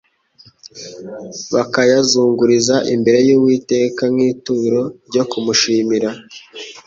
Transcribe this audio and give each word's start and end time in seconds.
bakayazunguriza 1.53 2.75
imbere 2.93 3.19
y'Uwiteka 3.27 4.03
nk'ituro 4.13 4.81
ryo 5.07 5.23
kumushimira. 5.31 6.09